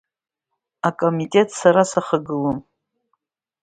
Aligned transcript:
Акомитет 0.87 1.49
сара 1.59 1.83
сахагылон. 1.91 2.57